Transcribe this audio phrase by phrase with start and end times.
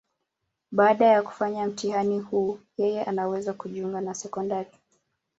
[0.71, 4.69] Baada ya kufanya mtihani huu, yeye anaweza kujiunga na sekondari.